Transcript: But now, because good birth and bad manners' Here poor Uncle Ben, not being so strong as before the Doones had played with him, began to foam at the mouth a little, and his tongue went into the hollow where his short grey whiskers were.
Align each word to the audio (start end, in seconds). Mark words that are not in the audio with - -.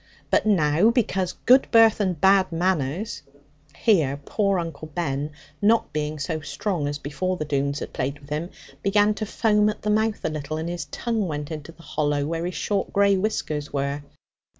But 0.31 0.47
now, 0.47 0.89
because 0.89 1.33
good 1.45 1.67
birth 1.69 1.99
and 1.99 2.19
bad 2.19 2.51
manners' 2.51 3.21
Here 3.85 4.19
poor 4.25 4.57
Uncle 4.57 4.87
Ben, 4.87 5.29
not 5.61 5.93
being 5.93 6.17
so 6.17 6.41
strong 6.41 6.87
as 6.87 6.97
before 6.97 7.37
the 7.37 7.45
Doones 7.45 7.77
had 7.81 7.93
played 7.93 8.17
with 8.17 8.31
him, 8.31 8.49
began 8.81 9.13
to 9.13 9.27
foam 9.27 9.69
at 9.69 9.83
the 9.83 9.91
mouth 9.91 10.25
a 10.25 10.29
little, 10.29 10.57
and 10.57 10.69
his 10.69 10.85
tongue 10.85 11.27
went 11.27 11.51
into 11.51 11.71
the 11.71 11.83
hollow 11.83 12.25
where 12.25 12.45
his 12.47 12.55
short 12.55 12.91
grey 12.91 13.15
whiskers 13.15 13.71
were. 13.71 14.01